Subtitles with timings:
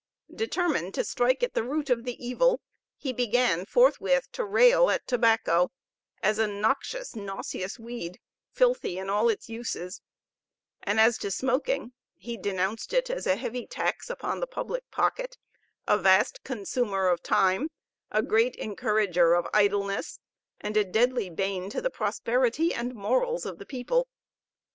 [0.33, 2.59] Determined to strike at the root of the evil,
[2.97, 5.69] he began forthwith to rail at tobacco
[6.23, 8.19] as a noxious, nauseous weed,
[8.49, 10.01] filthy in all its uses;
[10.81, 15.37] and as to smoking, he denounced it as a heavy tax upon the public pocket,
[15.87, 17.69] a vast consumer of time,
[18.09, 20.19] a great encourager of idleness,
[20.59, 24.07] and a deadly bane to the prosperity and morals of the people.